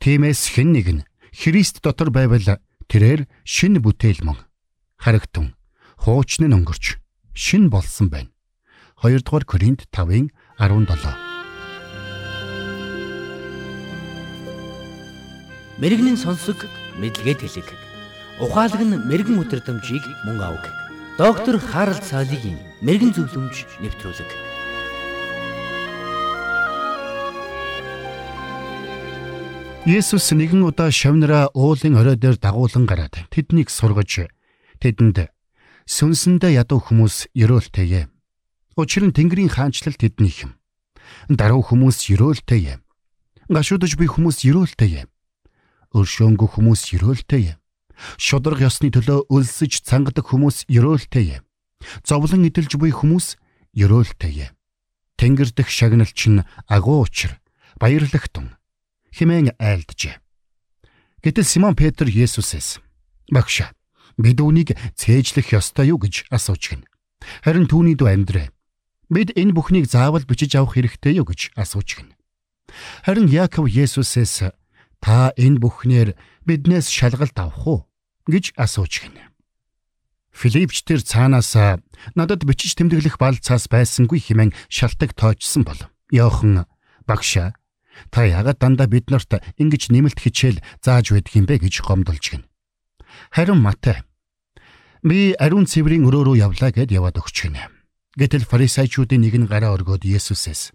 [0.00, 2.40] Тиймээс хэн нэг нь Христ дотор байвал
[2.88, 4.40] тэрээр шин бүтээл мөн.
[4.96, 5.52] Харагтун
[6.00, 6.96] хуучны өнгөрч
[7.36, 8.32] шин болсон байна.
[9.04, 11.04] 2 дугаар Коринт 5-ын 17.
[15.84, 16.64] Мэргэний сонсог
[16.96, 17.68] мэдлэгэд хэлэг.
[18.40, 20.64] Ухаалаг нь мэрэгэн өдрөмжийг мөн авг.
[21.20, 24.49] Доктор Харалт цаалогийн мэрэгэн зөвлөмж нэвтрүүлэг.
[29.88, 34.28] Есүс нэгэн удаа шавнараа уулын орой дээр дагуулan гараад тэднийг сургаж
[34.76, 35.32] тэдэнд
[35.88, 38.12] сүнсэндээ ядуу хүмүүс ерөөлтэйе.
[38.76, 40.52] Учир нь Тэнгэрийн хаанчлал тэднийх юм.
[41.32, 42.84] Даруй хүмүүс ерөөлтэйе.
[43.48, 45.08] Гашуудж буй хүмүүс ерөөлтэйе.
[45.96, 47.56] Өршөөнгөө хүмүүс ерөөлтэйе.
[48.20, 51.40] Шудраг ёсны төлөө өлсөж цангадаг хүмүүс ерөөлтэйе.
[52.04, 53.40] Зовлон идэлж буй хүмүүс
[53.72, 54.52] ерөөлтэйе.
[55.16, 57.40] Тэнгэр дэх шагналч нь агуу учир
[57.80, 58.59] баярлагтун
[59.14, 60.18] хэмээн айлджээ.
[61.20, 62.80] Гэтэл Симон Петр Есүсээс
[63.28, 63.68] "Багш,
[64.16, 66.82] бид үүнийг цээжлэх ёстой юу?" гэж асууж гин.
[67.44, 68.48] Харин түүний дүү амьдрээ.
[69.12, 72.16] Бид энэ бүхнийг заавал бичиж авах хэрэгтэй юу гэж асууж гин.
[73.04, 74.54] Харин Яаков Есүсээс
[75.04, 76.16] "Та энэ бүхнээр
[76.48, 77.80] биднээс шалгалт авах уу?"
[78.24, 79.18] гэж асууж гин.
[80.32, 81.52] Филипч тэр цаанаас
[82.14, 86.64] надад бичиж тэмдэглэх балцаас байсангүй хэмээн шалтак тоочсон бол Йохан
[87.04, 87.52] багшаа
[88.08, 92.42] Та ягаад дандаа биднэрт ингэж нэмэлт хичээл зааж байдаг юм бэ гэж гомдолж гин.
[93.30, 94.00] Харин Матай
[95.02, 97.68] би ариун цэврийн өрөө рүү явлаа гэд яваад өгч гинэ.
[98.16, 100.72] Гэтэл фарисеучуудын нэг нь гараа өргөөд Есүсээс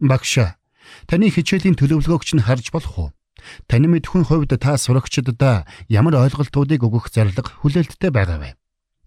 [0.00, 0.56] "Багш,
[1.08, 3.08] таны хичээлийн төлөвлөгөөг чинь харж болох уу?
[3.68, 8.50] Таны мэдхүйн хувьд та сурагчдад ямар ойлголтуудыг өгөх зарлага хүлээлттэй байгаа вэ?"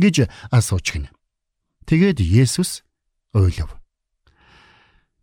[0.00, 1.10] гэж асууж гинэ.
[1.84, 2.82] Тэгээд Есүс
[3.36, 3.76] ойлов.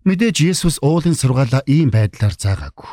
[0.01, 2.89] Мэдээж Есүс уулын сургаалаа ийм байдлаар заагаагүй.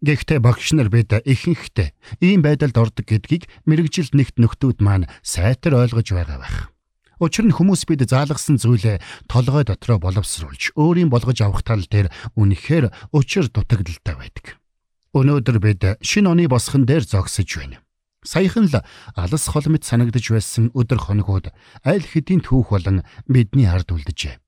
[0.00, 1.92] Гэхдээ багш нар бид ихэнхдээ
[2.24, 6.72] ийм байдалд ордог гэдгийг мэрэгжилд нэгт нөхдүүд маань сайтар ойлгож байгаа байх.
[7.20, 12.08] Учир нь хүмүүс бид заалгасан зүйлээ толгой дотроо боловсруулж өөрийн болгож авах тал дээр
[12.40, 14.56] үнэхээр учир дутагдaltaй байдаг.
[15.12, 17.84] Өнөөдөр бид шинэ оны босхон дээр зогсож байна.
[18.24, 18.80] Саяхан л
[19.12, 21.52] алс хол мэт санагдж байсан өдөр хоногуд
[21.84, 24.40] аль хэдийн түүх болон бидний ард үлджээ.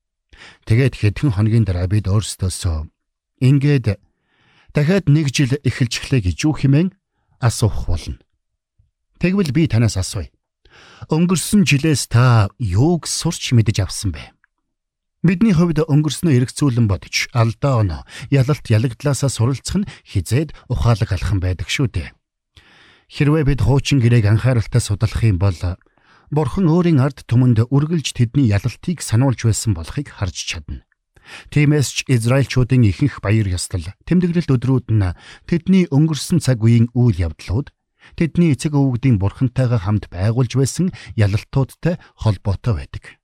[0.65, 2.87] Тэгээд хэдхэн хоногийн дараа бид өөрсдөөсөө
[3.43, 3.99] ингээд
[4.73, 6.93] дахиад нэг жил эхэлчихлээ гэж юу хэмээн
[7.39, 8.19] асуух болно.
[9.19, 10.31] Тэгвэл би танаас асууя.
[11.09, 14.31] Өнгөрсөн жилээс та юуг сурч мэдэж авсан бэ?
[15.19, 18.01] Бидний хувьд өнгөрснөө эргцүүлэн бодож алдаа оноо
[18.31, 22.09] ялалт ялагдлаасаа суралцах нь хизээд ухаалаг алхан байдаг шүү дээ.
[23.11, 25.59] Хэрвээ бид хуучин гэрээг анхааралтай судлах юм бол
[26.29, 30.85] Бурхан өөрийн ард түмэнд үргэлж тэдний ялалтыг сануулж байсан болохыг харж чадна.
[31.49, 35.13] Тиймээс ч Израильчуудын ихэнх баяр ёслол, тэмдэглэлт өдрүүд нь
[35.49, 37.73] тэдний өнгөрсөн цаг үеийн үйл явдлууд,
[38.13, 43.17] тэдний эцэг өвгдийн бурхантайгаа хамт байгуулж байсан ялалтуудтай холбоотой байдаг.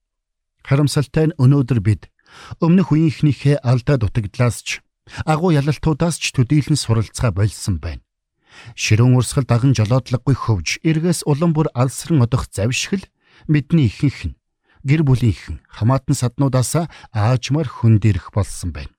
[0.66, 2.10] Харамсалтай нь өнөөдөр бид
[2.58, 4.70] өмнөх үеийнхнийхээ алдаа дутагдлаас ч
[5.26, 8.05] агуу ялалтуудаас ч төдийлөн суралцгаа болсон байна.
[8.76, 13.06] Ширүүн урсгал даган жолоодлоггүй хөвж эргээс улам бүр алсран одох завшигл
[13.48, 14.38] бидний ихэнх нь
[14.86, 18.94] гэр бүлийнхэн хамаатан саднуудаасаа аажмаар хөндөрөх болсон байна.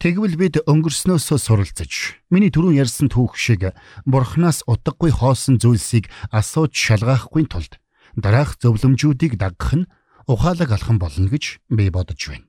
[0.00, 1.92] Тэгвэл бид өнгөрснөөсөө суралцаж
[2.28, 3.72] миний түрүүн ярьсан түүх шиг
[4.04, 7.80] бурхнаас утгагүй хоосон зүйлсийг асууж шалгаахгүй тулд
[8.16, 9.88] дараах зөвлөмжүүдийг дагах нь
[10.28, 12.48] ухаалаг алхан болно гэж би бодож байна.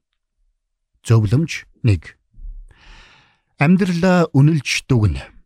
[1.07, 2.17] Зөвлөмж 1
[3.57, 5.36] Амьдралаа үнэлж дүгнэ.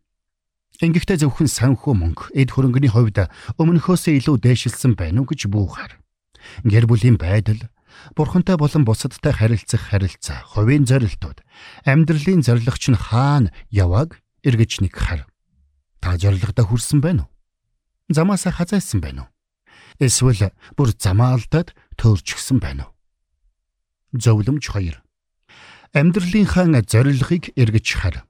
[0.82, 3.30] Ингэхдээ зөвхөн санхүү мөнгө эд хөрөнгөний хувьд
[3.62, 6.02] өмнөхөөсөө илүү дээшилсэн байна уу гэж бүүхаар.
[6.66, 7.70] Гэр бүлийн байдал,
[8.18, 11.46] бурхантай болон бусадтай харилцах харилцаа, хувийн зорилтууд,
[11.86, 15.30] амьдралын зорилгоч нь хаана яваг эргэж нэг хар.
[16.02, 17.32] Та зорилгодоо хүрсэн байна уу?
[18.10, 19.32] Замаасаа хазаасан байна уу?
[20.02, 22.98] Эсвэл бүр замаа алдаад төөрчихсөн байна уу?
[24.18, 24.98] Зөвлөмж 2.
[25.94, 28.26] Амьдралынхаа зорилгыг эргэж хар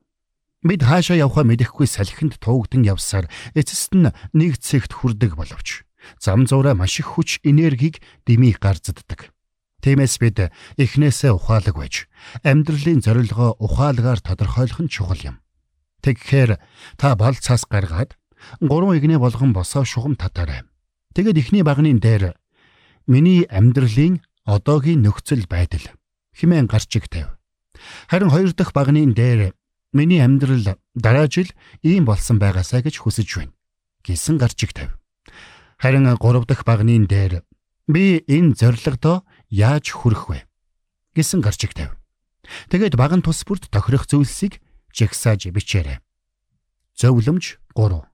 [0.61, 3.25] Бид хаашаа явхаа мэдэхгүй салхинд туугдан явсаар
[3.57, 5.89] эцэст нь нэг цэгт хүрдэг боловч
[6.21, 7.97] зам зуураа маш их хүч энергийг
[8.29, 9.33] дэмий гарцддаг.
[9.81, 12.05] Тиймээс бид эхнээсээ ухаалаг байж
[12.45, 15.41] амьдралын зорилгоо ухаалгаар тодорхойлох нь чухал юм.
[16.05, 16.61] Тэгэхээр
[16.97, 18.13] та бал цаас гаргаад
[18.61, 20.61] гурван игнэ болгон босоо шугам татаарай.
[21.17, 22.37] Тэгэд ихний багны дээр
[23.09, 25.89] миний амьдралын одоогийн нөхцөл байдал
[26.37, 27.33] хэмээн гарчиг тавь.
[28.05, 29.57] Харин хоёр дахь багны дээр
[29.91, 31.51] Миний амьдрал дараа жил
[31.83, 33.53] ийм болсон байгаасаа гэж хүсэж байна
[34.07, 34.95] гэсэн гарчиг тавь.
[35.77, 37.43] Харин 3 дахь багны дээр
[37.87, 40.39] би энэ зорилгодоо яаж хүрэх вэ
[41.15, 41.91] гэсэн гарчиг тавь.
[42.71, 44.63] Тэгээд баган тус бүрт тохирох зүйлсийг
[44.95, 45.99] жигсааж бичээрэй.
[46.95, 48.07] Зөвлөмж 3.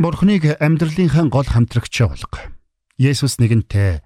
[0.00, 2.40] Бурхныг амьдралынхаа гол хамтрагч болго.
[2.96, 4.00] Есүс нэгэнтээ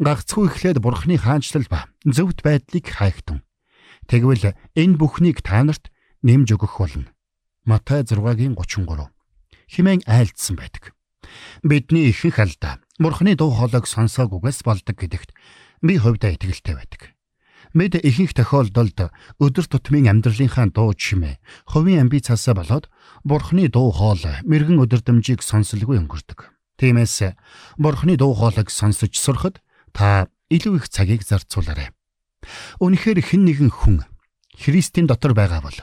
[0.00, 3.44] гагцхүү ихлээд Бурхны хаанчлал ба зөвхт байдлыг хайхтун.
[4.08, 5.92] Тэгвэл энэ бүхнийг та нарт
[6.24, 7.12] нэмж өгөх болно.
[7.68, 9.12] Матай 6-гийн 33
[9.68, 10.96] химэн айлдсан байдаг.
[11.60, 15.30] Бидний ихэнх алдаа Бурхны дуу хоолойг сонсоогүйгээс болдог гэдэгт
[15.84, 17.12] би хувьдаа итгэлтэй байдаг.
[17.76, 21.36] Мэд ихэнх тохиолдолд өдөр тутмын амьдралынхаа дуу чимээ,
[21.68, 22.88] хувийн амбицаасаа болоод
[23.28, 26.48] Бурхны дуу хоолой мэрэгэн өдөрдмжийг сонсолгүй өнгөрдөг.
[26.80, 27.36] Тиймээс
[27.76, 29.60] Бурхны дуу хоолойг сонсож сурахад
[29.92, 31.92] та илүү их цагийг зарцуулаарай.
[32.82, 34.04] Үнэхээр хэн нэгэн хүн
[34.58, 35.78] Христийн дотор байгаа бол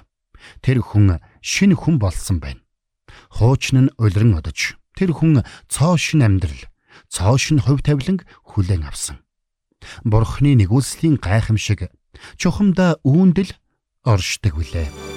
[0.61, 2.61] тэр хүн шинэ хүн болсон байна.
[3.31, 6.67] Хуучин нь улиран одож тэр хүн цоо шин амьдрал,
[7.07, 9.23] цоо шин хувь тавиланг хүлээн авсан.
[10.03, 11.91] Бурхны нэгүслийн гайхамшиг
[12.39, 13.51] чухамдаа үүндэл
[14.03, 15.14] оршдог билээ.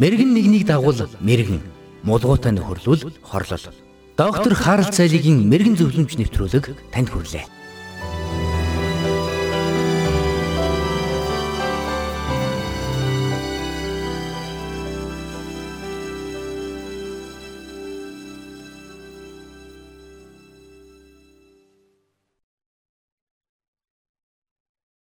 [0.00, 1.60] Мэргэн нэгнийг дагуул мэргэн,
[2.08, 3.66] мулгуутай нөхөрлөл хорлол.
[4.16, 7.59] Доктор Харалт цайлигийн мэрэгэн зөвлөмж нэвтрүүлэг танд хүрэлээ.